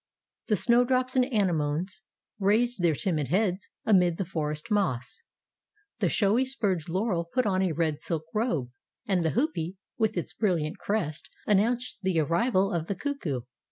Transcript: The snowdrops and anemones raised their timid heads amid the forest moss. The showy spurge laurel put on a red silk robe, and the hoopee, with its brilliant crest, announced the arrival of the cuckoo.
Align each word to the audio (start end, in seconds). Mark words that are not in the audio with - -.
The 0.47 0.55
snowdrops 0.55 1.15
and 1.15 1.23
anemones 1.31 2.01
raised 2.39 2.81
their 2.81 2.95
timid 2.95 3.27
heads 3.27 3.69
amid 3.85 4.17
the 4.17 4.25
forest 4.25 4.71
moss. 4.71 5.21
The 5.99 6.09
showy 6.09 6.43
spurge 6.43 6.89
laurel 6.89 7.23
put 7.31 7.45
on 7.45 7.61
a 7.61 7.71
red 7.71 7.99
silk 7.99 8.23
robe, 8.33 8.71
and 9.07 9.23
the 9.23 9.33
hoopee, 9.37 9.75
with 9.99 10.17
its 10.17 10.33
brilliant 10.33 10.79
crest, 10.79 11.29
announced 11.45 11.99
the 12.01 12.19
arrival 12.19 12.71
of 12.73 12.87
the 12.87 12.95
cuckoo. 12.95 13.41